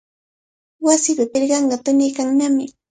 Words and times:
Wasipa 0.85 1.23
pirqanqa 1.33 1.75
tuniykannami. 1.83 2.63